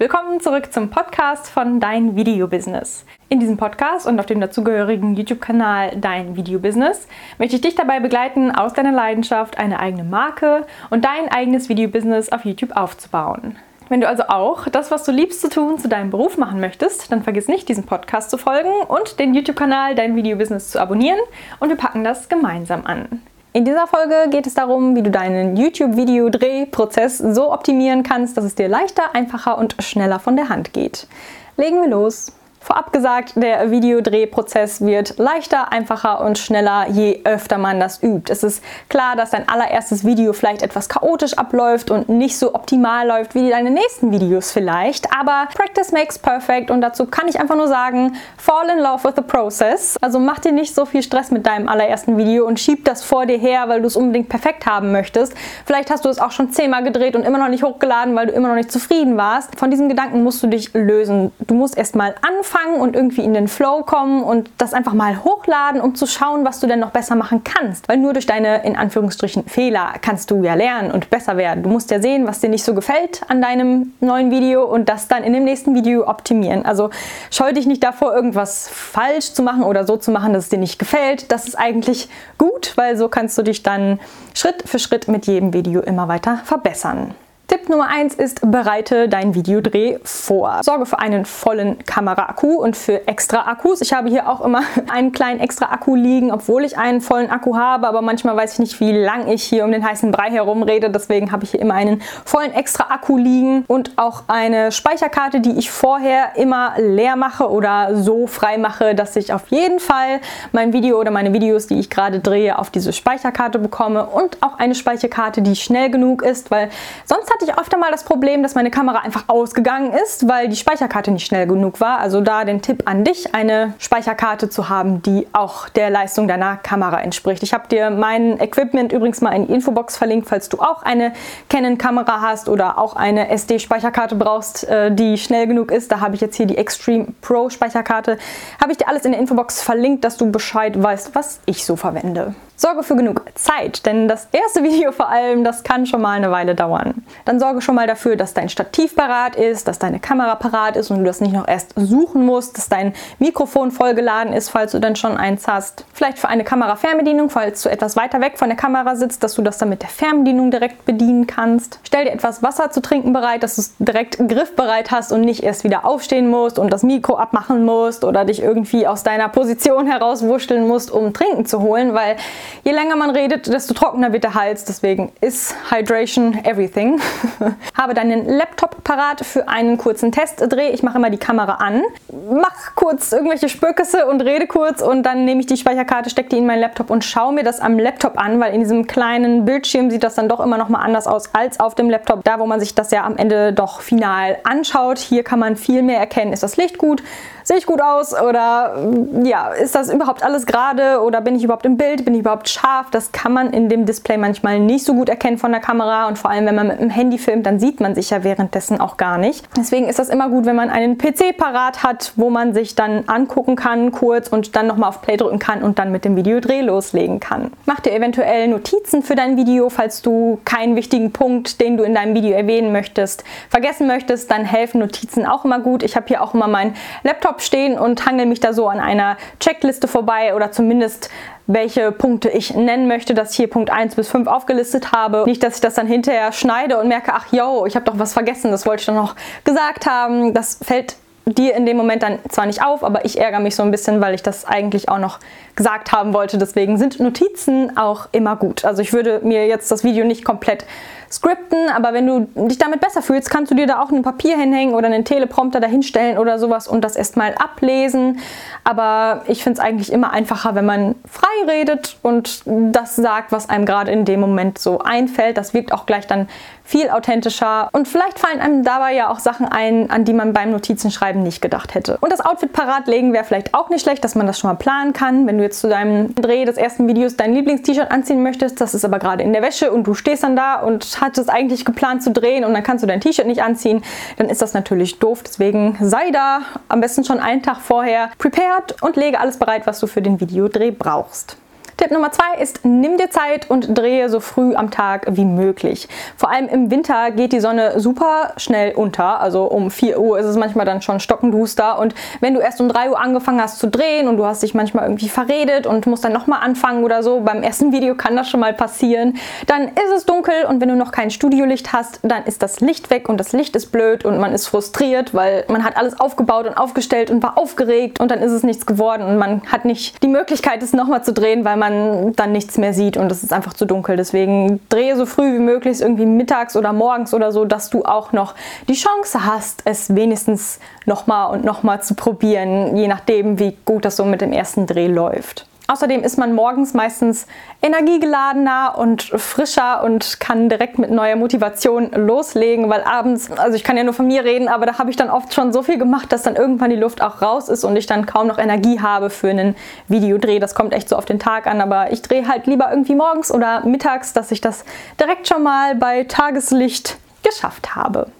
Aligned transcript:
Willkommen 0.00 0.40
zurück 0.40 0.72
zum 0.72 0.88
Podcast 0.88 1.50
von 1.50 1.78
Dein 1.78 2.16
Video 2.16 2.48
Business. 2.48 3.04
In 3.28 3.38
diesem 3.38 3.58
Podcast 3.58 4.06
und 4.06 4.18
auf 4.18 4.24
dem 4.24 4.40
dazugehörigen 4.40 5.14
YouTube-Kanal 5.14 5.98
Dein 5.98 6.36
Video 6.36 6.58
Business 6.58 7.06
möchte 7.36 7.56
ich 7.56 7.60
dich 7.60 7.74
dabei 7.74 8.00
begleiten, 8.00 8.50
aus 8.50 8.72
deiner 8.72 8.92
Leidenschaft 8.92 9.58
eine 9.58 9.78
eigene 9.78 10.04
Marke 10.04 10.64
und 10.88 11.04
dein 11.04 11.28
eigenes 11.28 11.68
Video 11.68 11.90
Business 11.90 12.32
auf 12.32 12.46
YouTube 12.46 12.74
aufzubauen. 12.78 13.56
Wenn 13.90 14.00
du 14.00 14.08
also 14.08 14.22
auch 14.28 14.68
das, 14.68 14.90
was 14.90 15.04
du 15.04 15.12
liebst 15.12 15.42
zu 15.42 15.50
tun, 15.50 15.76
zu 15.76 15.86
deinem 15.86 16.08
Beruf 16.08 16.38
machen 16.38 16.60
möchtest, 16.60 17.12
dann 17.12 17.22
vergiss 17.22 17.46
nicht, 17.46 17.68
diesem 17.68 17.84
Podcast 17.84 18.30
zu 18.30 18.38
folgen 18.38 18.72
und 18.88 19.18
den 19.18 19.34
YouTube-Kanal 19.34 19.96
Dein 19.96 20.16
Video 20.16 20.38
Business 20.38 20.70
zu 20.70 20.80
abonnieren 20.80 21.20
und 21.58 21.68
wir 21.68 21.76
packen 21.76 22.04
das 22.04 22.30
gemeinsam 22.30 22.86
an. 22.86 23.20
In 23.52 23.64
dieser 23.64 23.88
Folge 23.88 24.28
geht 24.30 24.46
es 24.46 24.54
darum, 24.54 24.94
wie 24.94 25.02
du 25.02 25.10
deinen 25.10 25.56
YouTube-Video-Drehprozess 25.56 27.18
so 27.18 27.52
optimieren 27.52 28.04
kannst, 28.04 28.36
dass 28.36 28.44
es 28.44 28.54
dir 28.54 28.68
leichter, 28.68 29.12
einfacher 29.12 29.58
und 29.58 29.74
schneller 29.80 30.20
von 30.20 30.36
der 30.36 30.48
Hand 30.48 30.72
geht. 30.72 31.08
Legen 31.56 31.80
wir 31.80 31.88
los! 31.88 32.32
Vorab 32.62 32.92
gesagt, 32.92 33.32
der 33.36 33.70
Videodrehprozess 33.70 34.82
wird 34.82 35.16
leichter, 35.16 35.72
einfacher 35.72 36.20
und 36.20 36.36
schneller, 36.36 36.86
je 36.90 37.22
öfter 37.24 37.56
man 37.56 37.80
das 37.80 38.02
übt. 38.02 38.30
Es 38.30 38.42
ist 38.42 38.62
klar, 38.90 39.16
dass 39.16 39.30
dein 39.30 39.48
allererstes 39.48 40.04
Video 40.04 40.34
vielleicht 40.34 40.60
etwas 40.60 40.90
chaotisch 40.90 41.38
abläuft 41.38 41.90
und 41.90 42.10
nicht 42.10 42.36
so 42.36 42.54
optimal 42.54 43.08
läuft 43.08 43.34
wie 43.34 43.48
deine 43.48 43.70
nächsten 43.70 44.12
Videos 44.12 44.52
vielleicht, 44.52 45.10
aber 45.10 45.48
Practice 45.54 45.90
makes 45.90 46.18
perfect 46.18 46.70
und 46.70 46.82
dazu 46.82 47.06
kann 47.06 47.28
ich 47.28 47.40
einfach 47.40 47.56
nur 47.56 47.66
sagen, 47.66 48.16
fall 48.36 48.68
in 48.68 48.78
love 48.78 49.04
with 49.04 49.14
the 49.16 49.22
process. 49.22 49.96
Also 50.02 50.18
mach 50.18 50.38
dir 50.38 50.52
nicht 50.52 50.74
so 50.74 50.84
viel 50.84 51.02
Stress 51.02 51.30
mit 51.30 51.46
deinem 51.46 51.66
allerersten 51.66 52.18
Video 52.18 52.46
und 52.46 52.60
schieb 52.60 52.84
das 52.84 53.02
vor 53.02 53.24
dir 53.24 53.38
her, 53.38 53.70
weil 53.70 53.80
du 53.80 53.86
es 53.86 53.96
unbedingt 53.96 54.28
perfekt 54.28 54.66
haben 54.66 54.92
möchtest. 54.92 55.32
Vielleicht 55.64 55.90
hast 55.90 56.04
du 56.04 56.10
es 56.10 56.18
auch 56.18 56.30
schon 56.30 56.52
zehnmal 56.52 56.84
gedreht 56.84 57.16
und 57.16 57.22
immer 57.22 57.38
noch 57.38 57.48
nicht 57.48 57.62
hochgeladen, 57.62 58.14
weil 58.14 58.26
du 58.26 58.34
immer 58.34 58.48
noch 58.48 58.56
nicht 58.56 58.70
zufrieden 58.70 59.16
warst. 59.16 59.58
Von 59.58 59.70
diesem 59.70 59.88
Gedanken 59.88 60.22
musst 60.22 60.42
du 60.42 60.46
dich 60.46 60.74
lösen. 60.74 61.32
Du 61.38 61.54
musst 61.54 61.78
erstmal 61.78 62.14
anfangen 62.20 62.49
anfangen 62.50 62.80
und 62.80 62.96
irgendwie 62.96 63.22
in 63.22 63.34
den 63.34 63.48
Flow 63.48 63.82
kommen 63.82 64.22
und 64.22 64.50
das 64.58 64.74
einfach 64.74 64.92
mal 64.92 65.24
hochladen, 65.24 65.80
um 65.80 65.94
zu 65.94 66.06
schauen, 66.06 66.44
was 66.44 66.60
du 66.60 66.66
denn 66.66 66.80
noch 66.80 66.90
besser 66.90 67.14
machen 67.14 67.42
kannst. 67.44 67.88
Weil 67.88 67.98
nur 67.98 68.12
durch 68.12 68.26
deine, 68.26 68.64
in 68.64 68.76
Anführungsstrichen, 68.76 69.44
Fehler 69.46 69.94
kannst 70.00 70.30
du 70.30 70.42
ja 70.42 70.54
lernen 70.54 70.90
und 70.90 71.10
besser 71.10 71.36
werden. 71.36 71.62
Du 71.62 71.68
musst 71.68 71.90
ja 71.90 72.00
sehen, 72.00 72.26
was 72.26 72.40
dir 72.40 72.48
nicht 72.48 72.64
so 72.64 72.74
gefällt 72.74 73.22
an 73.28 73.40
deinem 73.40 73.92
neuen 74.00 74.30
Video 74.30 74.64
und 74.64 74.88
das 74.88 75.08
dann 75.08 75.24
in 75.24 75.32
dem 75.32 75.44
nächsten 75.44 75.74
Video 75.74 76.08
optimieren. 76.08 76.64
Also 76.64 76.90
scheu 77.30 77.52
dich 77.52 77.66
nicht 77.66 77.82
davor, 77.82 78.14
irgendwas 78.14 78.68
falsch 78.68 79.32
zu 79.32 79.42
machen 79.42 79.62
oder 79.62 79.86
so 79.86 79.96
zu 79.96 80.10
machen, 80.10 80.32
dass 80.32 80.44
es 80.44 80.50
dir 80.50 80.58
nicht 80.58 80.78
gefällt. 80.78 81.30
Das 81.30 81.46
ist 81.46 81.56
eigentlich 81.56 82.08
gut, 82.38 82.72
weil 82.76 82.96
so 82.96 83.08
kannst 83.08 83.38
du 83.38 83.42
dich 83.42 83.62
dann 83.62 84.00
Schritt 84.34 84.64
für 84.66 84.78
Schritt 84.78 85.08
mit 85.08 85.26
jedem 85.26 85.52
Video 85.52 85.80
immer 85.80 86.08
weiter 86.08 86.40
verbessern. 86.44 87.14
Tipp 87.50 87.68
Nummer 87.68 87.88
1 87.88 88.14
ist, 88.14 88.48
bereite 88.48 89.08
dein 89.08 89.34
Videodreh 89.34 89.98
vor. 90.04 90.60
Sorge 90.62 90.86
für 90.86 91.00
einen 91.00 91.24
vollen 91.24 91.84
Kameraakku 91.84 92.54
und 92.54 92.76
für 92.76 93.08
extra 93.08 93.48
Akkus. 93.48 93.80
Ich 93.80 93.92
habe 93.92 94.08
hier 94.08 94.28
auch 94.28 94.40
immer 94.42 94.62
einen 94.88 95.10
kleinen 95.10 95.40
extra 95.40 95.72
Akku 95.72 95.96
liegen, 95.96 96.30
obwohl 96.30 96.64
ich 96.64 96.78
einen 96.78 97.00
vollen 97.00 97.28
Akku 97.28 97.56
habe, 97.56 97.88
aber 97.88 98.02
manchmal 98.02 98.36
weiß 98.36 98.52
ich 98.52 98.58
nicht, 98.60 98.78
wie 98.78 98.92
lang 98.92 99.26
ich 99.26 99.42
hier 99.42 99.64
um 99.64 99.72
den 99.72 99.84
heißen 99.84 100.12
Brei 100.12 100.30
herumrede. 100.30 100.90
Deswegen 100.90 101.32
habe 101.32 101.42
ich 101.42 101.50
hier 101.50 101.60
immer 101.60 101.74
einen 101.74 102.02
vollen 102.24 102.54
extra 102.54 102.84
Akku 102.94 103.18
liegen 103.18 103.64
und 103.66 103.98
auch 103.98 104.22
eine 104.28 104.70
Speicherkarte, 104.70 105.40
die 105.40 105.58
ich 105.58 105.72
vorher 105.72 106.36
immer 106.36 106.74
leer 106.78 107.16
mache 107.16 107.50
oder 107.50 107.96
so 107.96 108.28
frei 108.28 108.58
mache, 108.58 108.94
dass 108.94 109.16
ich 109.16 109.32
auf 109.32 109.48
jeden 109.48 109.80
Fall 109.80 110.20
mein 110.52 110.72
Video 110.72 111.00
oder 111.00 111.10
meine 111.10 111.32
Videos, 111.32 111.66
die 111.66 111.80
ich 111.80 111.90
gerade 111.90 112.20
drehe, 112.20 112.60
auf 112.60 112.70
diese 112.70 112.92
Speicherkarte 112.92 113.58
bekomme 113.58 114.06
und 114.06 114.40
auch 114.40 114.56
eine 114.60 114.76
Speicherkarte, 114.76 115.42
die 115.42 115.56
schnell 115.56 115.90
genug 115.90 116.22
ist, 116.22 116.52
weil 116.52 116.68
sonst 117.04 117.28
hat 117.28 117.39
hatte 117.40 117.50
ich 117.50 117.58
öfter 117.58 117.78
mal 117.78 117.90
das 117.90 118.04
Problem, 118.04 118.42
dass 118.42 118.54
meine 118.54 118.70
Kamera 118.70 118.98
einfach 118.98 119.24
ausgegangen 119.28 119.94
ist, 119.94 120.28
weil 120.28 120.48
die 120.48 120.56
Speicherkarte 120.56 121.10
nicht 121.10 121.26
schnell 121.26 121.46
genug 121.46 121.80
war. 121.80 121.98
Also 121.98 122.20
da 122.20 122.44
den 122.44 122.60
Tipp 122.60 122.82
an 122.84 123.02
dich, 123.02 123.34
eine 123.34 123.72
Speicherkarte 123.78 124.50
zu 124.50 124.68
haben, 124.68 125.00
die 125.00 125.26
auch 125.32 125.70
der 125.70 125.88
Leistung 125.88 126.28
deiner 126.28 126.58
Kamera 126.58 127.00
entspricht. 127.00 127.42
Ich 127.42 127.54
habe 127.54 127.66
dir 127.68 127.90
mein 127.90 128.38
Equipment 128.38 128.92
übrigens 128.92 129.22
mal 129.22 129.32
in 129.32 129.46
die 129.46 129.54
Infobox 129.54 129.96
verlinkt, 129.96 130.28
falls 130.28 130.50
du 130.50 130.58
auch 130.60 130.82
eine 130.82 131.14
Canon-Kamera 131.48 132.20
hast 132.20 132.48
oder 132.50 132.76
auch 132.76 132.94
eine 132.94 133.30
SD-Speicherkarte 133.30 134.16
brauchst, 134.16 134.68
äh, 134.68 134.94
die 134.94 135.16
schnell 135.16 135.46
genug 135.46 135.72
ist. 135.72 135.90
Da 135.90 136.00
habe 136.00 136.14
ich 136.16 136.20
jetzt 136.20 136.36
hier 136.36 136.46
die 136.46 136.58
Extreme 136.58 137.06
Pro 137.22 137.48
Speicherkarte. 137.48 138.18
Habe 138.60 138.72
ich 138.72 138.78
dir 138.78 138.88
alles 138.88 139.06
in 139.06 139.12
der 139.12 139.20
Infobox 139.20 139.62
verlinkt, 139.62 140.04
dass 140.04 140.18
du 140.18 140.30
Bescheid 140.30 140.80
weißt, 140.80 141.14
was 141.14 141.40
ich 141.46 141.64
so 141.64 141.76
verwende. 141.76 142.34
Sorge 142.60 142.82
für 142.82 142.94
genug 142.94 143.22
Zeit, 143.36 143.86
denn 143.86 144.06
das 144.06 144.28
erste 144.32 144.62
Video 144.62 144.92
vor 144.92 145.08
allem, 145.08 145.44
das 145.44 145.62
kann 145.62 145.86
schon 145.86 146.02
mal 146.02 146.18
eine 146.18 146.30
Weile 146.30 146.54
dauern. 146.54 147.06
Dann 147.24 147.40
sorge 147.40 147.62
schon 147.62 147.74
mal 147.74 147.86
dafür, 147.86 148.16
dass 148.16 148.34
dein 148.34 148.50
Stativ 148.50 148.94
parat 148.94 149.34
ist, 149.34 149.66
dass 149.66 149.78
deine 149.78 149.98
Kamera 149.98 150.34
parat 150.34 150.76
ist 150.76 150.90
und 150.90 150.98
du 150.98 151.04
das 151.04 151.22
nicht 151.22 151.32
noch 151.32 151.48
erst 151.48 151.72
suchen 151.76 152.26
musst, 152.26 152.58
dass 152.58 152.68
dein 152.68 152.92
Mikrofon 153.18 153.70
vollgeladen 153.70 154.34
ist, 154.34 154.50
falls 154.50 154.72
du 154.72 154.78
dann 154.78 154.94
schon 154.94 155.16
eins 155.16 155.48
hast. 155.48 155.86
Vielleicht 155.94 156.18
für 156.18 156.28
eine 156.28 156.44
Kamera-Fernbedienung, 156.44 157.30
falls 157.30 157.62
du 157.62 157.70
etwas 157.70 157.96
weiter 157.96 158.20
weg 158.20 158.36
von 158.36 158.50
der 158.50 158.58
Kamera 158.58 158.94
sitzt, 158.94 159.22
dass 159.22 159.36
du 159.36 159.40
das 159.40 159.56
dann 159.56 159.70
mit 159.70 159.80
der 159.80 159.88
Fernbedienung 159.88 160.50
direkt 160.50 160.84
bedienen 160.84 161.26
kannst. 161.26 161.80
Stell 161.86 162.04
dir 162.04 162.12
etwas 162.12 162.42
Wasser 162.42 162.70
zu 162.70 162.82
trinken 162.82 163.14
bereit, 163.14 163.42
dass 163.42 163.54
du 163.54 163.62
es 163.62 163.74
direkt 163.78 164.18
griffbereit 164.18 164.90
hast 164.90 165.12
und 165.12 165.22
nicht 165.22 165.42
erst 165.42 165.64
wieder 165.64 165.86
aufstehen 165.86 166.28
musst 166.28 166.58
und 166.58 166.70
das 166.70 166.82
Mikro 166.82 167.16
abmachen 167.16 167.64
musst 167.64 168.04
oder 168.04 168.26
dich 168.26 168.42
irgendwie 168.42 168.86
aus 168.86 169.02
deiner 169.02 169.30
Position 169.30 169.86
herauswurschteln 169.86 170.68
musst, 170.68 170.90
um 170.90 171.14
Trinken 171.14 171.46
zu 171.46 171.62
holen, 171.62 171.94
weil 171.94 172.16
Je 172.64 172.72
länger 172.72 172.96
man 172.96 173.10
redet, 173.10 173.46
desto 173.46 173.74
trockener 173.74 174.12
wird 174.12 174.24
der 174.24 174.34
Hals. 174.34 174.64
Deswegen 174.64 175.12
ist 175.20 175.54
Hydration 175.70 176.44
everything. 176.44 177.00
Habe 177.78 177.94
deinen 177.94 178.28
Laptop 178.28 178.84
parat 178.84 179.24
für 179.24 179.48
einen 179.48 179.78
kurzen 179.78 180.12
Testdreh. 180.12 180.70
Ich 180.70 180.82
mache 180.82 180.98
immer 180.98 181.10
die 181.10 181.18
Kamera 181.18 181.54
an, 181.54 181.82
mach 182.30 182.74
kurz 182.74 183.12
irgendwelche 183.12 183.48
Spürkisse 183.48 184.06
und 184.06 184.20
rede 184.20 184.46
kurz 184.46 184.82
und 184.82 185.04
dann 185.04 185.24
nehme 185.24 185.40
ich 185.40 185.46
die 185.46 185.56
Speicherkarte, 185.56 186.10
stecke 186.10 186.30
die 186.30 186.38
in 186.38 186.46
meinen 186.46 186.60
Laptop 186.60 186.90
und 186.90 187.04
schaue 187.04 187.32
mir 187.32 187.44
das 187.44 187.60
am 187.60 187.78
Laptop 187.78 188.18
an, 188.18 188.40
weil 188.40 188.54
in 188.54 188.60
diesem 188.60 188.86
kleinen 188.86 189.44
Bildschirm 189.44 189.90
sieht 189.90 190.02
das 190.02 190.14
dann 190.14 190.28
doch 190.28 190.40
immer 190.40 190.58
noch 190.58 190.68
mal 190.68 190.80
anders 190.80 191.06
aus 191.06 191.34
als 191.34 191.60
auf 191.60 191.74
dem 191.74 191.88
Laptop. 191.90 192.24
Da, 192.24 192.38
wo 192.38 192.46
man 192.46 192.60
sich 192.60 192.74
das 192.74 192.90
ja 192.90 193.04
am 193.04 193.16
Ende 193.16 193.52
doch 193.52 193.80
final 193.80 194.38
anschaut. 194.44 194.98
Hier 194.98 195.22
kann 195.22 195.38
man 195.38 195.56
viel 195.56 195.82
mehr 195.82 195.98
erkennen. 195.98 196.32
Ist 196.32 196.42
das 196.42 196.56
Licht 196.56 196.78
gut? 196.78 197.02
Sehe 197.50 197.58
ich 197.58 197.66
gut 197.66 197.82
aus? 197.82 198.14
Oder 198.14 198.76
ja, 199.24 199.48
ist 199.48 199.74
das 199.74 199.92
überhaupt 199.92 200.22
alles 200.22 200.46
gerade? 200.46 201.00
Oder 201.00 201.20
bin 201.20 201.34
ich 201.34 201.42
überhaupt 201.42 201.66
im 201.66 201.76
Bild? 201.76 202.04
Bin 202.04 202.14
ich 202.14 202.20
überhaupt 202.20 202.48
scharf. 202.48 202.90
Das 202.92 203.10
kann 203.10 203.32
man 203.32 203.52
in 203.52 203.68
dem 203.68 203.86
Display 203.86 204.18
manchmal 204.18 204.60
nicht 204.60 204.84
so 204.84 204.94
gut 204.94 205.08
erkennen 205.08 205.36
von 205.36 205.50
der 205.50 205.60
Kamera 205.60 206.06
und 206.06 206.16
vor 206.16 206.30
allem, 206.30 206.46
wenn 206.46 206.54
man 206.54 206.68
mit 206.68 206.78
dem 206.78 206.90
Handy 206.90 207.18
filmt, 207.18 207.46
dann 207.46 207.58
sieht 207.58 207.80
man 207.80 207.96
sich 207.96 208.10
ja 208.10 208.22
währenddessen 208.22 208.80
auch 208.80 208.96
gar 208.96 209.18
nicht. 209.18 209.48
Deswegen 209.56 209.88
ist 209.88 209.98
das 209.98 210.10
immer 210.10 210.28
gut, 210.28 210.46
wenn 210.46 210.54
man 210.54 210.70
einen 210.70 210.96
PC 210.96 211.36
parat 211.36 211.82
hat, 211.82 212.12
wo 212.14 212.30
man 212.30 212.54
sich 212.54 212.76
dann 212.76 213.08
angucken 213.08 213.56
kann 213.56 213.90
kurz 213.90 214.28
und 214.28 214.54
dann 214.54 214.68
nochmal 214.68 214.90
auf 214.90 215.02
Play 215.02 215.16
drücken 215.16 215.40
kann 215.40 215.64
und 215.64 215.80
dann 215.80 215.90
mit 215.90 216.04
dem 216.04 216.14
Videodreh 216.14 216.60
loslegen 216.60 217.18
kann. 217.18 217.50
Mach 217.66 217.80
dir 217.80 217.94
eventuell 217.94 218.46
Notizen 218.46 219.02
für 219.02 219.16
dein 219.16 219.36
Video, 219.36 219.70
falls 219.70 220.02
du 220.02 220.38
keinen 220.44 220.76
wichtigen 220.76 221.10
Punkt, 221.10 221.60
den 221.60 221.76
du 221.76 221.82
in 221.82 221.96
deinem 221.96 222.14
Video 222.14 222.30
erwähnen 222.30 222.70
möchtest, 222.70 223.24
vergessen 223.48 223.88
möchtest, 223.88 224.30
dann 224.30 224.44
helfen 224.44 224.78
Notizen 224.78 225.26
auch 225.26 225.44
immer 225.44 225.58
gut. 225.58 225.82
Ich 225.82 225.96
habe 225.96 226.06
hier 226.06 226.22
auch 226.22 226.32
immer 226.32 226.46
meinen 226.46 226.76
Laptop 227.02 227.39
stehen 227.42 227.78
und 227.78 228.06
hangel 228.06 228.26
mich 228.26 228.40
da 228.40 228.52
so 228.52 228.68
an 228.68 228.80
einer 228.80 229.16
Checkliste 229.40 229.88
vorbei 229.88 230.34
oder 230.34 230.52
zumindest 230.52 231.10
welche 231.46 231.90
Punkte 231.90 232.28
ich 232.28 232.54
nennen 232.54 232.86
möchte, 232.86 233.14
dass 233.14 233.32
ich 233.32 233.36
hier 233.36 233.50
Punkt 233.50 233.70
1 233.70 233.96
bis 233.96 234.08
5 234.08 234.28
aufgelistet 234.28 234.92
habe. 234.92 235.24
Nicht, 235.26 235.42
dass 235.42 235.56
ich 235.56 235.60
das 235.60 235.74
dann 235.74 235.86
hinterher 235.86 236.32
schneide 236.32 236.78
und 236.78 236.88
merke, 236.88 237.12
ach 237.12 237.32
yo, 237.32 237.66
ich 237.66 237.74
habe 237.74 237.84
doch 237.84 237.98
was 237.98 238.12
vergessen, 238.12 238.50
das 238.50 238.66
wollte 238.66 238.82
ich 238.82 238.86
doch 238.86 238.94
noch 238.94 239.16
gesagt 239.44 239.86
haben. 239.86 240.32
Das 240.32 240.58
fällt 240.62 240.96
dir 241.26 241.54
in 241.54 241.66
dem 241.66 241.76
Moment 241.76 242.02
dann 242.02 242.18
zwar 242.28 242.46
nicht 242.46 242.62
auf, 242.64 242.84
aber 242.84 243.04
ich 243.04 243.18
ärgere 243.18 243.40
mich 243.40 243.56
so 243.56 243.62
ein 243.62 243.70
bisschen, 243.70 244.00
weil 244.00 244.14
ich 244.14 244.22
das 244.22 244.44
eigentlich 244.44 244.88
auch 244.88 244.98
noch 244.98 245.18
gesagt 245.54 245.92
haben 245.92 246.14
wollte. 246.14 246.38
Deswegen 246.38 246.78
sind 246.78 247.00
Notizen 247.00 247.76
auch 247.76 248.08
immer 248.12 248.36
gut. 248.36 248.64
Also 248.64 248.82
ich 248.82 248.92
würde 248.92 249.20
mir 249.22 249.46
jetzt 249.46 249.70
das 249.70 249.84
Video 249.84 250.04
nicht 250.04 250.24
komplett 250.24 250.64
skripten, 251.12 251.68
aber 251.74 251.92
wenn 251.92 252.06
du 252.06 252.28
dich 252.46 252.58
damit 252.58 252.80
besser 252.80 253.02
fühlst, 253.02 253.30
kannst 253.30 253.50
du 253.50 253.56
dir 253.56 253.66
da 253.66 253.82
auch 253.82 253.90
ein 253.90 254.02
Papier 254.02 254.38
hinhängen 254.38 254.74
oder 254.74 254.86
einen 254.86 255.04
Teleprompter 255.04 255.58
dahinstellen 255.58 256.18
oder 256.18 256.38
sowas 256.38 256.68
und 256.68 256.82
das 256.82 256.94
erstmal 256.94 257.34
ablesen. 257.34 258.20
Aber 258.62 259.22
ich 259.26 259.42
finde 259.42 259.60
es 259.60 259.64
eigentlich 259.64 259.92
immer 259.92 260.12
einfacher, 260.12 260.54
wenn 260.54 260.66
man 260.66 260.94
frei 261.10 261.26
redet 261.48 261.96
und 262.02 262.42
das 262.44 262.94
sagt, 262.94 263.32
was 263.32 263.48
einem 263.48 263.64
gerade 263.64 263.90
in 263.90 264.04
dem 264.04 264.20
Moment 264.20 264.58
so 264.58 264.78
einfällt. 264.78 265.36
Das 265.36 265.52
wirkt 265.52 265.72
auch 265.72 265.86
gleich 265.86 266.06
dann 266.06 266.28
viel 266.62 266.88
authentischer 266.88 267.68
und 267.72 267.88
vielleicht 267.88 268.20
fallen 268.20 268.38
einem 268.38 268.62
dabei 268.62 268.94
ja 268.94 269.10
auch 269.10 269.18
Sachen 269.18 269.46
ein, 269.46 269.90
an 269.90 270.04
die 270.04 270.12
man 270.12 270.32
beim 270.32 270.52
Notizenschreiben 270.52 271.20
nicht 271.20 271.42
gedacht 271.42 271.74
hätte. 271.74 271.98
Und 272.00 272.12
das 272.12 272.20
Outfit 272.20 272.52
parat 272.52 272.86
legen 272.86 273.12
wäre 273.12 273.24
vielleicht 273.24 273.54
auch 273.54 273.70
nicht 273.70 273.82
schlecht, 273.82 274.04
dass 274.04 274.14
man 274.14 274.28
das 274.28 274.38
schon 274.38 274.48
mal 274.50 274.54
planen 274.54 274.92
kann. 274.92 275.26
Wenn 275.26 275.38
du 275.38 275.42
jetzt 275.42 275.58
zu 275.58 275.68
deinem 275.68 276.14
Dreh 276.14 276.44
des 276.44 276.56
ersten 276.56 276.86
Videos 276.86 277.16
dein 277.16 277.34
Lieblingst-T-Shirt 277.34 277.90
anziehen 277.90 278.22
möchtest, 278.22 278.60
das 278.60 278.74
ist 278.74 278.84
aber 278.84 279.00
gerade 279.00 279.24
in 279.24 279.32
der 279.32 279.42
Wäsche 279.42 279.72
und 279.72 279.84
du 279.84 279.94
stehst 279.94 280.22
dann 280.22 280.36
da 280.36 280.60
und 280.60 280.99
hattest 281.00 281.30
eigentlich 281.30 281.64
geplant 281.64 282.02
zu 282.02 282.12
drehen 282.12 282.44
und 282.44 282.54
dann 282.54 282.62
kannst 282.62 282.82
du 282.82 282.86
dein 282.86 283.00
T-Shirt 283.00 283.26
nicht 283.26 283.42
anziehen, 283.42 283.82
dann 284.16 284.28
ist 284.28 284.42
das 284.42 284.54
natürlich 284.54 284.98
doof. 284.98 285.22
Deswegen 285.22 285.78
sei 285.80 286.10
da 286.10 286.42
am 286.68 286.80
besten 286.80 287.04
schon 287.04 287.20
einen 287.20 287.42
Tag 287.42 287.60
vorher 287.60 288.10
prepared 288.18 288.80
und 288.82 288.96
lege 288.96 289.18
alles 289.18 289.38
bereit, 289.38 289.66
was 289.66 289.80
du 289.80 289.86
für 289.86 290.02
den 290.02 290.20
Videodreh 290.20 290.70
brauchst. 290.70 291.36
Tipp 291.80 291.92
Nummer 291.92 292.12
zwei 292.12 292.34
ist, 292.38 292.60
nimm 292.62 292.98
dir 292.98 293.08
Zeit 293.08 293.48
und 293.48 293.78
drehe 293.78 294.10
so 294.10 294.20
früh 294.20 294.54
am 294.54 294.70
Tag 294.70 295.06
wie 295.12 295.24
möglich. 295.24 295.88
Vor 296.14 296.30
allem 296.30 296.46
im 296.46 296.70
Winter 296.70 297.10
geht 297.10 297.32
die 297.32 297.40
Sonne 297.40 297.80
super 297.80 298.34
schnell 298.36 298.74
unter. 298.74 299.18
Also 299.18 299.44
um 299.44 299.70
4 299.70 299.98
Uhr 299.98 300.18
ist 300.18 300.26
es 300.26 300.36
manchmal 300.36 300.66
dann 300.66 300.82
schon 300.82 301.00
stockenduster. 301.00 301.78
Und 301.78 301.94
wenn 302.20 302.34
du 302.34 302.40
erst 302.40 302.60
um 302.60 302.68
3 302.68 302.90
Uhr 302.90 303.00
angefangen 303.00 303.40
hast 303.40 303.58
zu 303.58 303.66
drehen 303.66 304.08
und 304.08 304.18
du 304.18 304.26
hast 304.26 304.42
dich 304.42 304.52
manchmal 304.52 304.84
irgendwie 304.84 305.08
verredet 305.08 305.66
und 305.66 305.86
musst 305.86 306.04
dann 306.04 306.12
nochmal 306.12 306.40
anfangen 306.42 306.84
oder 306.84 307.02
so, 307.02 307.20
beim 307.20 307.42
ersten 307.42 307.72
Video 307.72 307.94
kann 307.94 308.14
das 308.14 308.28
schon 308.28 308.40
mal 308.40 308.52
passieren, 308.52 309.16
dann 309.46 309.68
ist 309.68 309.90
es 309.96 310.04
dunkel 310.04 310.34
und 310.50 310.60
wenn 310.60 310.68
du 310.68 310.76
noch 310.76 310.92
kein 310.92 311.10
Studiolicht 311.10 311.72
hast, 311.72 312.00
dann 312.02 312.24
ist 312.24 312.42
das 312.42 312.60
Licht 312.60 312.90
weg 312.90 313.08
und 313.08 313.16
das 313.16 313.32
Licht 313.32 313.56
ist 313.56 313.72
blöd 313.72 314.04
und 314.04 314.18
man 314.18 314.34
ist 314.34 314.48
frustriert, 314.48 315.14
weil 315.14 315.46
man 315.48 315.64
hat 315.64 315.78
alles 315.78 315.98
aufgebaut 315.98 316.46
und 316.46 316.58
aufgestellt 316.58 317.10
und 317.10 317.22
war 317.22 317.38
aufgeregt 317.38 318.00
und 318.00 318.10
dann 318.10 318.18
ist 318.18 318.32
es 318.32 318.42
nichts 318.42 318.66
geworden 318.66 319.02
und 319.04 319.16
man 319.16 319.40
hat 319.50 319.64
nicht 319.64 320.02
die 320.02 320.08
Möglichkeit, 320.08 320.62
es 320.62 320.74
nochmal 320.74 321.02
zu 321.02 321.14
drehen, 321.14 321.46
weil 321.46 321.56
man 321.56 321.69
man 321.70 322.12
dann 322.14 322.32
nichts 322.32 322.58
mehr 322.58 322.72
sieht 322.74 322.96
und 322.96 323.10
es 323.10 323.22
ist 323.22 323.32
einfach 323.32 323.52
zu 323.52 323.66
dunkel. 323.66 323.96
Deswegen 323.96 324.60
drehe 324.68 324.96
so 324.96 325.06
früh 325.06 325.34
wie 325.34 325.38
möglich, 325.38 325.80
irgendwie 325.80 326.06
mittags 326.06 326.56
oder 326.56 326.72
morgens 326.72 327.14
oder 327.14 327.32
so, 327.32 327.44
dass 327.44 327.70
du 327.70 327.84
auch 327.84 328.12
noch 328.12 328.34
die 328.68 328.74
Chance 328.74 329.24
hast, 329.24 329.62
es 329.64 329.94
wenigstens 329.94 330.60
nochmal 330.86 331.32
und 331.32 331.44
nochmal 331.44 331.82
zu 331.82 331.94
probieren, 331.94 332.76
je 332.76 332.88
nachdem, 332.88 333.38
wie 333.38 333.56
gut 333.64 333.84
das 333.84 333.96
so 333.96 334.04
mit 334.04 334.20
dem 334.20 334.32
ersten 334.32 334.66
Dreh 334.66 334.86
läuft. 334.86 335.46
Außerdem 335.70 336.02
ist 336.02 336.18
man 336.18 336.34
morgens 336.34 336.74
meistens 336.74 337.28
energiegeladener 337.62 338.74
und 338.76 339.02
frischer 339.02 339.84
und 339.84 340.18
kann 340.18 340.48
direkt 340.48 340.80
mit 340.80 340.90
neuer 340.90 341.14
Motivation 341.14 341.92
loslegen, 341.92 342.68
weil 342.68 342.82
abends, 342.82 343.30
also 343.30 343.54
ich 343.54 343.62
kann 343.62 343.76
ja 343.76 343.84
nur 343.84 343.94
von 343.94 344.08
mir 344.08 344.24
reden, 344.24 344.48
aber 344.48 344.66
da 344.66 344.78
habe 344.78 344.90
ich 344.90 344.96
dann 344.96 345.10
oft 345.10 345.32
schon 345.32 345.52
so 345.52 345.62
viel 345.62 345.78
gemacht, 345.78 346.10
dass 346.10 346.24
dann 346.24 346.34
irgendwann 346.34 346.70
die 346.70 346.76
Luft 346.76 347.00
auch 347.00 347.22
raus 347.22 347.48
ist 347.48 347.62
und 347.62 347.76
ich 347.76 347.86
dann 347.86 348.04
kaum 348.04 348.26
noch 348.26 348.38
Energie 348.38 348.80
habe 348.80 349.10
für 349.10 349.30
einen 349.30 349.54
Videodreh. 349.86 350.40
Das 350.40 350.56
kommt 350.56 350.72
echt 350.72 350.88
so 350.88 350.96
auf 350.96 351.04
den 351.04 351.20
Tag 351.20 351.46
an, 351.46 351.60
aber 351.60 351.92
ich 351.92 352.02
drehe 352.02 352.26
halt 352.26 352.48
lieber 352.48 352.68
irgendwie 352.68 352.96
morgens 352.96 353.30
oder 353.30 353.64
mittags, 353.64 354.12
dass 354.12 354.32
ich 354.32 354.40
das 354.40 354.64
direkt 354.98 355.28
schon 355.28 355.44
mal 355.44 355.76
bei 355.76 356.02
Tageslicht 356.02 356.96
geschafft 357.22 357.76
habe. 357.76 358.10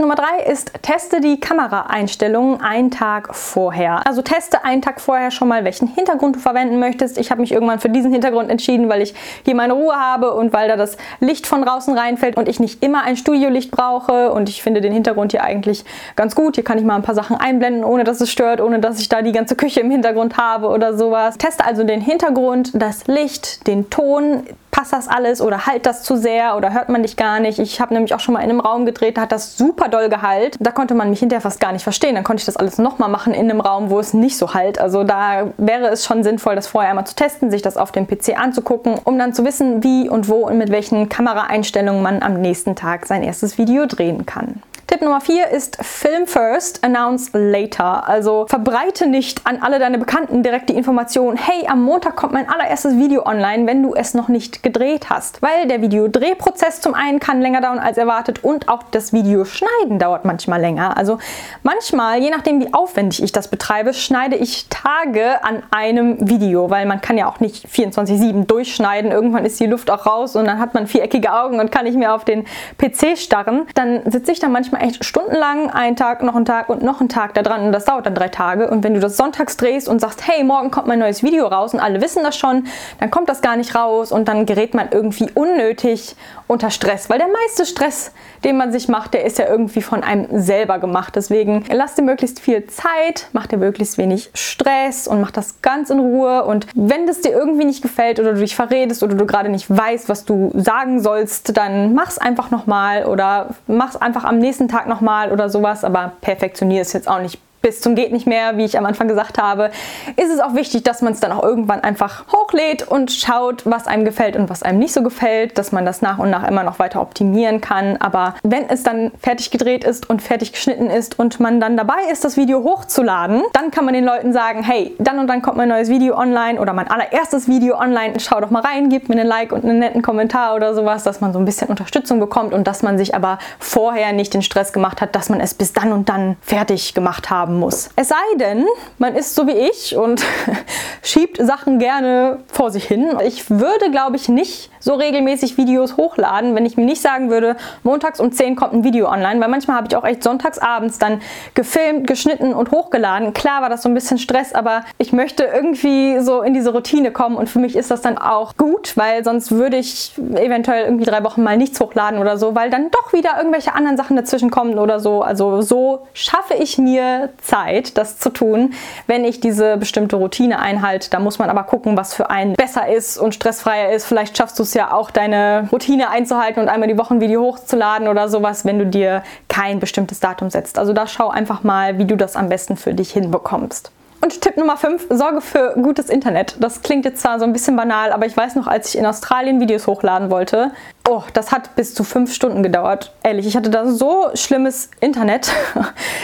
Nummer 0.00 0.14
drei 0.14 0.50
ist, 0.50 0.72
teste 0.80 1.20
die 1.20 1.38
Kameraeinstellungen 1.40 2.62
einen 2.62 2.90
Tag 2.90 3.34
vorher. 3.34 4.06
Also 4.06 4.22
teste 4.22 4.64
einen 4.64 4.80
Tag 4.80 4.98
vorher 4.98 5.30
schon 5.30 5.46
mal, 5.46 5.62
welchen 5.64 5.88
Hintergrund 5.88 6.36
du 6.36 6.40
verwenden 6.40 6.78
möchtest. 6.78 7.18
Ich 7.18 7.30
habe 7.30 7.42
mich 7.42 7.52
irgendwann 7.52 7.80
für 7.80 7.90
diesen 7.90 8.10
Hintergrund 8.10 8.50
entschieden, 8.50 8.88
weil 8.88 9.02
ich 9.02 9.14
hier 9.44 9.54
meine 9.54 9.74
Ruhe 9.74 9.94
habe 9.94 10.32
und 10.32 10.54
weil 10.54 10.68
da 10.68 10.76
das 10.76 10.96
Licht 11.20 11.46
von 11.46 11.60
draußen 11.60 11.96
reinfällt 11.96 12.38
und 12.38 12.48
ich 12.48 12.60
nicht 12.60 12.82
immer 12.82 13.02
ein 13.02 13.18
Studiolicht 13.18 13.70
brauche. 13.70 14.32
Und 14.32 14.48
ich 14.48 14.62
finde 14.62 14.80
den 14.80 14.94
Hintergrund 14.94 15.32
hier 15.32 15.44
eigentlich 15.44 15.84
ganz 16.16 16.34
gut. 16.34 16.54
Hier 16.54 16.64
kann 16.64 16.78
ich 16.78 16.84
mal 16.84 16.96
ein 16.96 17.02
paar 17.02 17.14
Sachen 17.14 17.36
einblenden, 17.36 17.84
ohne 17.84 18.04
dass 18.04 18.22
es 18.22 18.32
stört, 18.32 18.62
ohne 18.62 18.78
dass 18.78 19.00
ich 19.00 19.10
da 19.10 19.20
die 19.20 19.32
ganze 19.32 19.54
Küche 19.54 19.80
im 19.80 19.90
Hintergrund 19.90 20.38
habe 20.38 20.68
oder 20.68 20.96
sowas. 20.96 21.36
Teste 21.36 21.66
also 21.66 21.84
den 21.84 22.00
Hintergrund, 22.00 22.70
das 22.72 23.06
Licht, 23.06 23.66
den 23.66 23.90
Ton, 23.90 24.44
passt 24.70 24.92
das 24.92 25.08
alles 25.08 25.40
oder 25.40 25.66
halt 25.66 25.86
das 25.86 26.02
zu 26.02 26.16
sehr 26.16 26.56
oder 26.56 26.72
hört 26.72 26.88
man 26.88 27.02
dich 27.02 27.16
gar 27.16 27.40
nicht. 27.40 27.58
Ich 27.58 27.80
habe 27.80 27.94
nämlich 27.94 28.14
auch 28.14 28.20
schon 28.20 28.34
mal 28.34 28.40
in 28.40 28.50
einem 28.50 28.60
Raum 28.60 28.86
gedreht, 28.86 29.16
da 29.16 29.22
hat 29.22 29.32
das 29.32 29.56
super 29.56 29.88
doll 29.88 30.08
gehalt. 30.08 30.56
Da 30.60 30.70
konnte 30.70 30.94
man 30.94 31.10
mich 31.10 31.20
hinterher 31.20 31.40
fast 31.40 31.60
gar 31.60 31.72
nicht 31.72 31.82
verstehen. 31.82 32.14
Dann 32.14 32.24
konnte 32.24 32.40
ich 32.40 32.46
das 32.46 32.56
alles 32.56 32.78
nochmal 32.78 33.08
machen 33.08 33.34
in 33.34 33.50
einem 33.50 33.60
Raum, 33.60 33.90
wo 33.90 33.98
es 33.98 34.14
nicht 34.14 34.36
so 34.36 34.54
halt. 34.54 34.78
Also 34.80 35.04
da 35.04 35.48
wäre 35.56 35.88
es 35.88 36.04
schon 36.04 36.22
sinnvoll, 36.22 36.54
das 36.54 36.66
vorher 36.66 36.90
einmal 36.90 37.06
zu 37.06 37.14
testen, 37.14 37.50
sich 37.50 37.62
das 37.62 37.76
auf 37.76 37.92
dem 37.92 38.06
PC 38.06 38.38
anzugucken, 38.38 38.98
um 39.04 39.18
dann 39.18 39.34
zu 39.34 39.44
wissen, 39.44 39.82
wie 39.82 40.08
und 40.08 40.28
wo 40.28 40.46
und 40.46 40.58
mit 40.58 40.70
welchen 40.70 41.08
Kameraeinstellungen 41.08 42.02
man 42.02 42.22
am 42.22 42.40
nächsten 42.40 42.76
Tag 42.76 43.06
sein 43.06 43.22
erstes 43.22 43.58
Video 43.58 43.86
drehen 43.86 44.26
kann. 44.26 44.62
Tipp 44.90 45.02
Nummer 45.02 45.20
4 45.20 45.50
ist 45.50 45.76
Film 45.84 46.26
first, 46.26 46.82
announce 46.82 47.30
later. 47.32 48.08
Also 48.08 48.46
verbreite 48.48 49.06
nicht 49.06 49.46
an 49.46 49.62
alle 49.62 49.78
deine 49.78 49.98
Bekannten 49.98 50.42
direkt 50.42 50.68
die 50.68 50.74
Information, 50.74 51.36
hey, 51.36 51.64
am 51.68 51.80
Montag 51.80 52.16
kommt 52.16 52.32
mein 52.32 52.48
allererstes 52.48 52.96
Video 52.96 53.24
online, 53.24 53.68
wenn 53.68 53.84
du 53.84 53.94
es 53.94 54.14
noch 54.14 54.26
nicht 54.26 54.64
gedreht 54.64 55.08
hast. 55.08 55.42
Weil 55.42 55.68
der 55.68 55.80
Videodrehprozess 55.80 56.80
zum 56.80 56.94
einen 56.94 57.20
kann 57.20 57.40
länger 57.40 57.60
dauern 57.60 57.78
als 57.78 57.98
erwartet 57.98 58.42
und 58.42 58.68
auch 58.68 58.82
das 58.90 59.12
Videoschneiden 59.12 60.00
dauert 60.00 60.24
manchmal 60.24 60.60
länger. 60.60 60.96
Also 60.96 61.18
manchmal, 61.62 62.18
je 62.18 62.30
nachdem 62.30 62.60
wie 62.60 62.74
aufwendig 62.74 63.22
ich 63.22 63.30
das 63.30 63.46
betreibe, 63.46 63.94
schneide 63.94 64.34
ich 64.34 64.68
Tage 64.70 65.44
an 65.44 65.62
einem 65.70 66.28
Video, 66.28 66.68
weil 66.68 66.84
man 66.86 67.00
kann 67.00 67.16
ja 67.16 67.28
auch 67.28 67.38
nicht 67.38 67.68
24-7 67.68 68.44
durchschneiden. 68.46 69.12
Irgendwann 69.12 69.44
ist 69.44 69.60
die 69.60 69.66
Luft 69.66 69.88
auch 69.88 70.04
raus 70.04 70.34
und 70.34 70.46
dann 70.46 70.58
hat 70.58 70.74
man 70.74 70.88
viereckige 70.88 71.32
Augen 71.32 71.60
und 71.60 71.70
kann 71.70 71.84
nicht 71.84 71.96
mehr 71.96 72.12
auf 72.12 72.24
den 72.24 72.44
PC 72.76 73.16
starren. 73.16 73.68
Dann 73.76 74.02
sitze 74.10 74.32
ich 74.32 74.40
da 74.40 74.48
manchmal 74.48 74.79
echt 74.80 75.04
stundenlang, 75.04 75.70
einen 75.70 75.96
Tag, 75.96 76.22
noch 76.22 76.34
einen 76.34 76.44
Tag 76.44 76.68
und 76.68 76.82
noch 76.82 77.00
einen 77.00 77.08
Tag 77.08 77.34
da 77.34 77.42
dran 77.42 77.66
und 77.66 77.72
das 77.72 77.84
dauert 77.84 78.06
dann 78.06 78.14
drei 78.14 78.28
Tage. 78.28 78.70
Und 78.70 78.84
wenn 78.84 78.94
du 78.94 79.00
das 79.00 79.16
sonntags 79.16 79.56
drehst 79.56 79.88
und 79.88 80.00
sagst, 80.00 80.26
hey, 80.26 80.44
morgen 80.44 80.70
kommt 80.70 80.86
mein 80.86 80.98
neues 80.98 81.22
Video 81.22 81.46
raus 81.46 81.74
und 81.74 81.80
alle 81.80 82.00
wissen 82.00 82.22
das 82.22 82.36
schon, 82.36 82.66
dann 82.98 83.10
kommt 83.10 83.28
das 83.28 83.42
gar 83.42 83.56
nicht 83.56 83.74
raus 83.74 84.12
und 84.12 84.28
dann 84.28 84.46
gerät 84.46 84.74
man 84.74 84.88
irgendwie 84.90 85.30
unnötig 85.34 86.16
unter 86.46 86.70
Stress, 86.70 87.08
weil 87.08 87.18
der 87.18 87.28
meiste 87.28 87.64
Stress, 87.64 88.12
den 88.44 88.56
man 88.56 88.72
sich 88.72 88.88
macht, 88.88 89.14
der 89.14 89.24
ist 89.24 89.38
ja 89.38 89.46
irgendwie 89.46 89.82
von 89.82 90.02
einem 90.02 90.26
selber 90.40 90.78
gemacht. 90.78 91.14
Deswegen 91.14 91.64
lass 91.70 91.94
dir 91.94 92.02
möglichst 92.02 92.40
viel 92.40 92.66
Zeit, 92.66 93.28
mach 93.32 93.46
dir 93.46 93.56
möglichst 93.56 93.98
wenig 93.98 94.30
Stress 94.34 95.06
und 95.06 95.20
mach 95.20 95.30
das 95.30 95.62
ganz 95.62 95.90
in 95.90 96.00
Ruhe. 96.00 96.44
Und 96.44 96.66
wenn 96.74 97.06
das 97.06 97.20
dir 97.20 97.30
irgendwie 97.30 97.64
nicht 97.64 97.82
gefällt 97.82 98.18
oder 98.18 98.32
du 98.32 98.40
dich 98.40 98.56
verredest 98.56 99.02
oder 99.02 99.14
du 99.14 99.26
gerade 99.26 99.48
nicht 99.48 99.70
weißt, 99.70 100.08
was 100.08 100.24
du 100.24 100.50
sagen 100.54 101.00
sollst, 101.00 101.56
dann 101.56 101.94
mach's 101.94 102.18
einfach 102.18 102.50
nochmal 102.50 103.04
oder 103.04 103.50
mach's 103.68 103.96
einfach 103.96 104.24
am 104.24 104.38
nächsten 104.38 104.66
Tag 104.70 104.86
nochmal 104.86 105.32
oder 105.32 105.48
sowas, 105.50 105.84
aber 105.84 106.12
perfektionier 106.20 106.82
es 106.82 106.92
jetzt 106.92 107.08
auch 107.08 107.20
nicht 107.20 107.38
bis 107.62 107.80
zum 107.80 107.94
geht 107.94 108.12
nicht 108.12 108.26
mehr, 108.26 108.56
wie 108.56 108.64
ich 108.64 108.78
am 108.78 108.86
Anfang 108.86 109.08
gesagt 109.08 109.38
habe, 109.38 109.70
ist 110.16 110.30
es 110.30 110.40
auch 110.40 110.54
wichtig, 110.54 110.82
dass 110.84 111.02
man 111.02 111.12
es 111.12 111.20
dann 111.20 111.32
auch 111.32 111.42
irgendwann 111.42 111.80
einfach 111.80 112.24
hochlädt 112.32 112.86
und 112.88 113.12
schaut, 113.12 113.66
was 113.66 113.86
einem 113.86 114.04
gefällt 114.04 114.36
und 114.36 114.48
was 114.48 114.62
einem 114.62 114.78
nicht 114.78 114.92
so 114.92 115.02
gefällt, 115.02 115.58
dass 115.58 115.72
man 115.72 115.84
das 115.84 116.02
nach 116.02 116.18
und 116.18 116.30
nach 116.30 116.48
immer 116.48 116.62
noch 116.62 116.78
weiter 116.78 117.00
optimieren 117.02 117.60
kann. 117.60 117.96
Aber 117.98 118.34
wenn 118.42 118.68
es 118.68 118.82
dann 118.82 119.12
fertig 119.20 119.50
gedreht 119.50 119.84
ist 119.84 120.08
und 120.08 120.22
fertig 120.22 120.52
geschnitten 120.52 120.88
ist 120.88 121.18
und 121.18 121.40
man 121.40 121.60
dann 121.60 121.76
dabei 121.76 122.04
ist, 122.10 122.24
das 122.24 122.36
Video 122.36 122.62
hochzuladen, 122.64 123.42
dann 123.52 123.70
kann 123.70 123.84
man 123.84 123.94
den 123.94 124.04
Leuten 124.04 124.32
sagen, 124.32 124.62
hey, 124.62 124.94
dann 124.98 125.18
und 125.18 125.26
dann 125.26 125.42
kommt 125.42 125.56
mein 125.56 125.68
neues 125.68 125.90
Video 125.90 126.16
online 126.16 126.60
oder 126.60 126.72
mein 126.72 126.88
allererstes 126.88 127.48
Video 127.48 127.78
online, 127.78 128.18
schau 128.20 128.40
doch 128.40 128.50
mal 128.50 128.62
rein, 128.62 128.88
gib 128.88 129.08
mir 129.08 129.20
einen 129.20 129.28
Like 129.28 129.52
und 129.52 129.64
einen 129.64 129.78
netten 129.78 130.02
Kommentar 130.02 130.54
oder 130.54 130.74
sowas, 130.74 131.04
dass 131.04 131.20
man 131.20 131.32
so 131.32 131.38
ein 131.38 131.44
bisschen 131.44 131.68
Unterstützung 131.68 132.20
bekommt 132.20 132.54
und 132.54 132.66
dass 132.66 132.82
man 132.82 132.96
sich 132.96 133.14
aber 133.14 133.38
vorher 133.58 134.12
nicht 134.12 134.32
den 134.32 134.42
Stress 134.42 134.72
gemacht 134.72 135.00
hat, 135.00 135.14
dass 135.14 135.28
man 135.28 135.40
es 135.40 135.54
bis 135.54 135.72
dann 135.72 135.92
und 135.92 136.08
dann 136.08 136.36
fertig 136.40 136.94
gemacht 136.94 137.30
haben 137.30 137.49
haben 137.50 137.58
muss. 137.58 137.90
Es 137.96 138.08
sei 138.08 138.36
denn, 138.36 138.66
man 138.98 139.16
ist 139.16 139.34
so 139.34 139.46
wie 139.46 139.52
ich 139.52 139.96
und 139.96 140.22
schiebt 141.02 141.38
Sachen 141.38 141.78
gerne 141.78 142.38
vor 142.46 142.70
sich 142.70 142.84
hin. 142.84 143.16
Ich 143.24 143.50
würde, 143.50 143.90
glaube 143.90 144.16
ich, 144.16 144.28
nicht 144.28 144.69
so 144.80 144.94
regelmäßig 144.94 145.56
Videos 145.56 145.96
hochladen, 145.96 146.54
wenn 146.54 146.66
ich 146.66 146.76
mir 146.76 146.84
nicht 146.84 147.00
sagen 147.00 147.30
würde, 147.30 147.56
montags 147.82 148.18
um 148.18 148.32
10 148.32 148.56
kommt 148.56 148.72
ein 148.72 148.84
Video 148.84 149.08
online, 149.08 149.40
weil 149.40 149.48
manchmal 149.48 149.76
habe 149.76 149.86
ich 149.88 149.96
auch 149.96 150.04
echt 150.04 150.22
sonntags 150.22 150.58
abends 150.58 150.98
dann 150.98 151.20
gefilmt, 151.54 152.06
geschnitten 152.06 152.52
und 152.52 152.70
hochgeladen. 152.72 153.32
Klar 153.34 153.62
war 153.62 153.68
das 153.68 153.82
so 153.82 153.88
ein 153.88 153.94
bisschen 153.94 154.18
Stress, 154.18 154.54
aber 154.54 154.84
ich 154.98 155.12
möchte 155.12 155.44
irgendwie 155.44 156.20
so 156.20 156.42
in 156.42 156.54
diese 156.54 156.72
Routine 156.72 157.12
kommen 157.12 157.36
und 157.36 157.48
für 157.48 157.58
mich 157.58 157.76
ist 157.76 157.90
das 157.90 158.00
dann 158.00 158.18
auch 158.18 158.56
gut, 158.56 158.96
weil 158.96 159.22
sonst 159.22 159.52
würde 159.52 159.76
ich 159.76 160.12
eventuell 160.34 160.84
irgendwie 160.84 161.04
drei 161.04 161.22
Wochen 161.22 161.42
mal 161.42 161.56
nichts 161.56 161.78
hochladen 161.80 162.18
oder 162.18 162.38
so, 162.38 162.54
weil 162.54 162.70
dann 162.70 162.90
doch 162.90 163.12
wieder 163.12 163.36
irgendwelche 163.36 163.74
anderen 163.74 163.96
Sachen 163.96 164.16
dazwischen 164.16 164.50
kommen 164.50 164.78
oder 164.78 165.00
so. 165.00 165.22
Also 165.22 165.62
so 165.62 166.06
schaffe 166.14 166.54
ich 166.54 166.78
mir 166.78 167.30
Zeit, 167.42 167.96
das 167.98 168.18
zu 168.18 168.30
tun, 168.30 168.72
wenn 169.06 169.24
ich 169.24 169.40
diese 169.40 169.76
bestimmte 169.76 170.16
Routine 170.16 170.58
einhalte. 170.58 171.10
Da 171.10 171.20
muss 171.20 171.38
man 171.38 171.50
aber 171.50 171.64
gucken, 171.64 171.96
was 171.96 172.14
für 172.14 172.30
einen 172.30 172.54
besser 172.54 172.88
ist 172.88 173.18
und 173.18 173.34
stressfreier 173.34 173.92
ist. 173.92 174.06
Vielleicht 174.06 174.36
schaffst 174.36 174.58
du 174.58 174.62
es 174.62 174.69
ja 174.74 174.92
auch, 174.92 175.10
deine 175.10 175.68
Routine 175.72 176.10
einzuhalten 176.10 176.62
und 176.62 176.68
einmal 176.68 176.88
die 176.88 176.98
Woche 176.98 177.14
ein 177.14 177.20
Video 177.20 177.42
hochzuladen 177.42 178.08
oder 178.08 178.28
sowas, 178.28 178.64
wenn 178.64 178.78
du 178.78 178.86
dir 178.86 179.22
kein 179.48 179.80
bestimmtes 179.80 180.20
Datum 180.20 180.50
setzt. 180.50 180.78
Also 180.78 180.92
da 180.92 181.06
schau 181.06 181.28
einfach 181.28 181.62
mal, 181.62 181.98
wie 181.98 182.04
du 182.04 182.16
das 182.16 182.36
am 182.36 182.48
besten 182.48 182.76
für 182.76 182.94
dich 182.94 183.12
hinbekommst. 183.12 183.92
Und 184.22 184.42
Tipp 184.42 184.58
Nummer 184.58 184.76
5, 184.76 185.06
sorge 185.08 185.40
für 185.40 185.74
gutes 185.80 186.10
Internet. 186.10 186.56
Das 186.60 186.82
klingt 186.82 187.06
jetzt 187.06 187.22
zwar 187.22 187.38
so 187.38 187.46
ein 187.46 187.54
bisschen 187.54 187.74
banal, 187.74 188.12
aber 188.12 188.26
ich 188.26 188.36
weiß 188.36 188.54
noch, 188.54 188.66
als 188.66 188.90
ich 188.90 188.98
in 188.98 189.06
Australien 189.06 189.60
Videos 189.60 189.86
hochladen 189.86 190.30
wollte, 190.30 190.72
oh, 191.10 191.24
das 191.32 191.50
hat 191.50 191.74
bis 191.74 191.94
zu 191.94 192.04
fünf 192.04 192.32
Stunden 192.32 192.62
gedauert. 192.62 193.12
Ehrlich, 193.22 193.46
ich 193.46 193.56
hatte 193.56 193.70
da 193.70 193.86
so 193.86 194.28
schlimmes 194.34 194.90
Internet. 195.00 195.52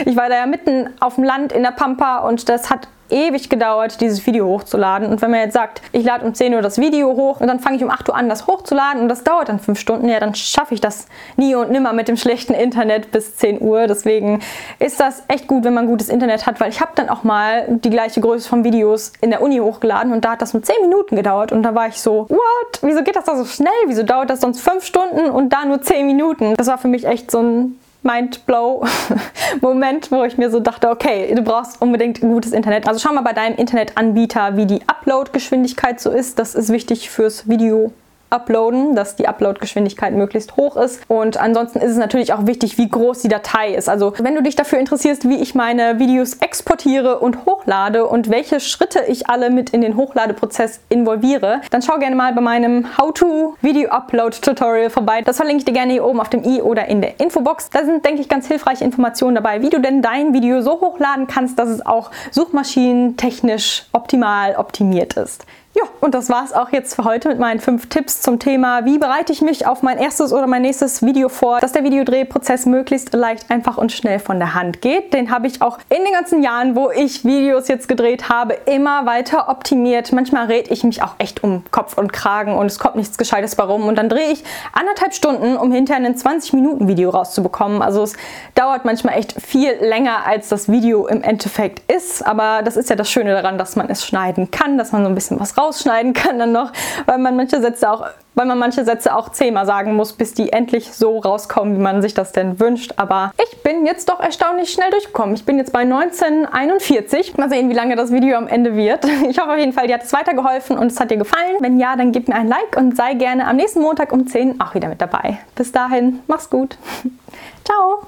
Ich 0.04 0.14
war 0.14 0.28
da 0.28 0.36
ja 0.36 0.46
mitten 0.46 0.90
auf 1.00 1.14
dem 1.14 1.24
Land 1.24 1.52
in 1.52 1.62
der 1.62 1.70
Pampa 1.70 2.18
und 2.18 2.48
das 2.48 2.68
hat 2.70 2.86
ewig 3.10 3.48
gedauert, 3.48 4.00
dieses 4.00 4.26
Video 4.26 4.46
hochzuladen. 4.46 5.08
Und 5.08 5.22
wenn 5.22 5.30
man 5.30 5.40
jetzt 5.40 5.54
sagt, 5.54 5.82
ich 5.92 6.04
lade 6.04 6.24
um 6.24 6.34
10 6.34 6.54
Uhr 6.54 6.62
das 6.62 6.78
Video 6.78 7.14
hoch 7.14 7.40
und 7.40 7.46
dann 7.46 7.60
fange 7.60 7.76
ich 7.76 7.84
um 7.84 7.90
8 7.90 8.08
Uhr 8.08 8.16
an, 8.16 8.28
das 8.28 8.46
hochzuladen 8.46 9.02
und 9.02 9.08
das 9.08 9.24
dauert 9.24 9.48
dann 9.48 9.58
5 9.58 9.78
Stunden, 9.78 10.08
ja, 10.08 10.20
dann 10.20 10.34
schaffe 10.34 10.74
ich 10.74 10.80
das 10.80 11.06
nie 11.36 11.54
und 11.54 11.70
nimmer 11.70 11.92
mit 11.92 12.08
dem 12.08 12.16
schlechten 12.16 12.54
Internet 12.54 13.10
bis 13.12 13.36
10 13.36 13.60
Uhr. 13.60 13.86
Deswegen 13.86 14.40
ist 14.78 15.00
das 15.00 15.22
echt 15.28 15.46
gut, 15.46 15.64
wenn 15.64 15.74
man 15.74 15.86
gutes 15.86 16.08
Internet 16.08 16.46
hat, 16.46 16.60
weil 16.60 16.70
ich 16.70 16.80
habe 16.80 16.92
dann 16.94 17.08
auch 17.08 17.22
mal 17.22 17.66
die 17.68 17.90
gleiche 17.90 18.20
Größe 18.20 18.48
von 18.48 18.64
Videos 18.64 19.12
in 19.20 19.30
der 19.30 19.42
Uni 19.42 19.58
hochgeladen 19.58 20.12
und 20.12 20.24
da 20.24 20.32
hat 20.32 20.42
das 20.42 20.52
nur 20.52 20.62
10 20.62 20.76
Minuten 20.82 21.16
gedauert 21.16 21.52
und 21.52 21.62
da 21.62 21.74
war 21.74 21.88
ich 21.88 22.00
so, 22.00 22.26
what? 22.28 22.80
Wieso 22.82 23.02
geht 23.02 23.16
das 23.16 23.24
da 23.24 23.36
so 23.36 23.44
schnell? 23.44 23.72
Wieso 23.86 24.02
dauert 24.02 24.30
das 24.30 24.40
sonst 24.40 24.60
5 24.60 24.75
Stunden 24.80 25.30
und 25.30 25.52
da 25.52 25.64
nur 25.64 25.82
10 25.82 26.04
Minuten? 26.06 26.54
Das 26.56 26.66
war 26.66 26.78
für 26.78 26.88
mich 26.88 27.04
echt 27.04 27.30
so 27.30 27.40
ein 27.40 27.78
Mind-Blow-Moment, 28.02 30.10
wo 30.12 30.24
ich 30.24 30.38
mir 30.38 30.50
so 30.50 30.60
dachte, 30.60 30.88
okay, 30.90 31.34
du 31.34 31.42
brauchst 31.42 31.82
unbedingt 31.82 32.22
ein 32.22 32.30
gutes 32.30 32.52
Internet. 32.52 32.88
Also 32.88 33.00
schau 33.00 33.12
mal 33.12 33.22
bei 33.22 33.32
deinem 33.32 33.56
Internetanbieter, 33.56 34.56
wie 34.56 34.66
die 34.66 34.82
Upload-Geschwindigkeit 34.86 35.98
so 36.00 36.10
ist. 36.10 36.38
Das 36.38 36.54
ist 36.54 36.70
wichtig 36.70 37.10
fürs 37.10 37.48
Video 37.48 37.92
uploaden, 38.30 38.94
dass 38.94 39.16
die 39.16 39.28
Uploadgeschwindigkeit 39.28 40.14
möglichst 40.14 40.56
hoch 40.56 40.76
ist. 40.76 41.02
Und 41.08 41.36
ansonsten 41.36 41.78
ist 41.78 41.92
es 41.92 41.96
natürlich 41.96 42.32
auch 42.32 42.46
wichtig, 42.46 42.78
wie 42.78 42.88
groß 42.88 43.22
die 43.22 43.28
Datei 43.28 43.74
ist. 43.74 43.88
Also 43.88 44.12
wenn 44.18 44.34
du 44.34 44.42
dich 44.42 44.56
dafür 44.56 44.78
interessierst, 44.78 45.28
wie 45.28 45.36
ich 45.36 45.54
meine 45.54 45.98
Videos 45.98 46.34
exportiere 46.34 47.20
und 47.20 47.44
hochlade 47.46 48.06
und 48.06 48.30
welche 48.30 48.60
Schritte 48.60 49.02
ich 49.06 49.28
alle 49.28 49.50
mit 49.50 49.70
in 49.70 49.80
den 49.80 49.96
Hochladeprozess 49.96 50.80
involviere, 50.88 51.60
dann 51.70 51.82
schau 51.82 51.98
gerne 51.98 52.16
mal 52.16 52.32
bei 52.32 52.40
meinem 52.40 52.96
How-to 52.98 53.56
Video 53.62 53.90
Upload 53.90 54.36
Tutorial 54.40 54.90
vorbei. 54.90 55.22
Das 55.22 55.36
verlinke 55.36 55.60
ich 55.60 55.64
dir 55.64 55.72
gerne 55.72 55.92
hier 55.92 56.04
oben 56.04 56.20
auf 56.20 56.28
dem 56.28 56.44
i 56.44 56.60
oder 56.60 56.86
in 56.86 57.00
der 57.00 57.20
Infobox. 57.20 57.70
Da 57.70 57.84
sind, 57.84 58.04
denke 58.04 58.20
ich, 58.20 58.28
ganz 58.28 58.46
hilfreiche 58.46 58.84
Informationen 58.84 59.36
dabei, 59.36 59.62
wie 59.62 59.70
du 59.70 59.80
denn 59.80 60.02
dein 60.02 60.32
Video 60.32 60.60
so 60.62 60.80
hochladen 60.80 61.26
kannst, 61.26 61.58
dass 61.58 61.68
es 61.68 61.84
auch 61.84 62.10
suchmaschinentechnisch 62.30 63.86
optimal 63.92 64.56
optimiert 64.56 65.14
ist. 65.14 65.46
Ja, 65.74 65.82
und 66.06 66.14
das 66.14 66.30
war 66.30 66.44
es 66.44 66.52
auch 66.52 66.70
jetzt 66.70 66.94
für 66.94 67.02
heute 67.02 67.28
mit 67.28 67.40
meinen 67.40 67.58
fünf 67.58 67.88
Tipps 67.88 68.22
zum 68.22 68.38
Thema, 68.38 68.84
wie 68.84 68.96
bereite 68.96 69.32
ich 69.32 69.42
mich 69.42 69.66
auf 69.66 69.82
mein 69.82 69.98
erstes 69.98 70.32
oder 70.32 70.46
mein 70.46 70.62
nächstes 70.62 71.04
Video 71.04 71.28
vor, 71.28 71.58
dass 71.58 71.72
der 71.72 71.82
Videodrehprozess 71.82 72.64
möglichst 72.64 73.12
leicht, 73.12 73.50
einfach 73.50 73.76
und 73.76 73.90
schnell 73.90 74.20
von 74.20 74.38
der 74.38 74.54
Hand 74.54 74.80
geht. 74.80 75.12
Den 75.12 75.32
habe 75.32 75.48
ich 75.48 75.62
auch 75.62 75.78
in 75.88 76.04
den 76.04 76.12
ganzen 76.12 76.44
Jahren, 76.44 76.76
wo 76.76 76.92
ich 76.92 77.24
Videos 77.24 77.66
jetzt 77.66 77.88
gedreht 77.88 78.28
habe, 78.28 78.54
immer 78.66 79.04
weiter 79.04 79.48
optimiert. 79.48 80.12
Manchmal 80.12 80.46
rede 80.46 80.70
ich 80.72 80.84
mich 80.84 81.02
auch 81.02 81.16
echt 81.18 81.42
um 81.42 81.64
Kopf 81.72 81.98
und 81.98 82.12
Kragen 82.12 82.54
und 82.54 82.66
es 82.66 82.78
kommt 82.78 82.94
nichts 82.94 83.18
Gescheites 83.18 83.58
warum. 83.58 83.88
Und 83.88 83.96
dann 83.96 84.08
drehe 84.08 84.30
ich 84.30 84.44
anderthalb 84.72 85.12
Stunden, 85.12 85.56
um 85.56 85.72
hinterher 85.72 86.06
ein 86.06 86.14
20-Minuten-Video 86.14 87.10
rauszubekommen. 87.10 87.82
Also 87.82 88.04
es 88.04 88.12
dauert 88.54 88.84
manchmal 88.84 89.18
echt 89.18 89.42
viel 89.42 89.72
länger, 89.80 90.24
als 90.24 90.50
das 90.50 90.70
Video 90.70 91.08
im 91.08 91.24
Endeffekt 91.24 91.90
ist. 91.92 92.24
Aber 92.24 92.62
das 92.62 92.76
ist 92.76 92.90
ja 92.90 92.94
das 92.94 93.10
Schöne 93.10 93.32
daran, 93.32 93.58
dass 93.58 93.74
man 93.74 93.90
es 93.90 94.06
schneiden 94.06 94.52
kann, 94.52 94.78
dass 94.78 94.92
man 94.92 95.02
so 95.02 95.08
ein 95.08 95.16
bisschen 95.16 95.40
was 95.40 95.58
raus 95.58 95.80
rausschneiden 95.96 96.12
kann 96.12 96.38
dann 96.38 96.52
noch, 96.52 96.72
weil 97.06 97.18
man 97.18 97.36
manche 97.36 97.60
Sätze 97.60 97.90
auch 97.90 98.06
weil 98.38 98.44
man 98.44 98.58
manche 98.58 98.84
Sätze 98.84 99.16
auch 99.16 99.30
zehnmal 99.30 99.64
sagen 99.64 99.94
muss, 99.94 100.12
bis 100.12 100.34
die 100.34 100.52
endlich 100.52 100.92
so 100.92 101.20
rauskommen, 101.20 101.74
wie 101.74 101.80
man 101.80 102.02
sich 102.02 102.12
das 102.12 102.32
denn 102.32 102.60
wünscht. 102.60 102.92
Aber 102.98 103.32
ich 103.42 103.62
bin 103.62 103.86
jetzt 103.86 104.10
doch 104.10 104.20
erstaunlich 104.20 104.70
schnell 104.70 104.90
durchgekommen. 104.90 105.34
Ich 105.36 105.46
bin 105.46 105.56
jetzt 105.56 105.72
bei 105.72 105.80
1941. 105.80 107.38
Mal 107.38 107.48
sehen, 107.48 107.70
wie 107.70 107.74
lange 107.74 107.96
das 107.96 108.12
Video 108.12 108.36
am 108.36 108.46
Ende 108.46 108.76
wird. 108.76 109.06
Ich 109.30 109.38
hoffe 109.38 109.52
auf 109.52 109.58
jeden 109.58 109.72
Fall, 109.72 109.86
dir 109.86 109.94
hat 109.94 110.02
es 110.02 110.12
weitergeholfen 110.12 110.76
und 110.76 110.88
es 110.88 111.00
hat 111.00 111.10
dir 111.10 111.16
gefallen. 111.16 111.56
Wenn 111.60 111.78
ja, 111.78 111.96
dann 111.96 112.12
gib 112.12 112.28
mir 112.28 112.34
ein 112.34 112.46
Like 112.46 112.76
und 112.76 112.94
sei 112.94 113.14
gerne 113.14 113.46
am 113.46 113.56
nächsten 113.56 113.80
Montag 113.80 114.12
um 114.12 114.26
10 114.26 114.60
auch 114.60 114.74
wieder 114.74 114.88
mit 114.88 115.00
dabei. 115.00 115.38
Bis 115.54 115.72
dahin, 115.72 116.20
mach's 116.26 116.50
gut. 116.50 116.76
Ciao. 117.64 118.06